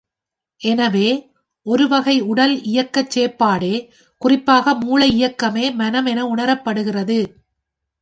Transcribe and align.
எனவே, 0.61 1.09
ஒரு 1.65 1.87
வகை 1.87 2.21
உடல் 2.21 2.55
இயக்கச் 2.63 3.09
செயல்பாடே 3.09 3.73
குறிப்பாக 4.21 4.75
மூளை 4.75 5.09
இயக்கமே 5.11 5.65
மனம் 5.75 6.05
என 6.05 6.25
உணரப்படுகிறது. 6.35 7.19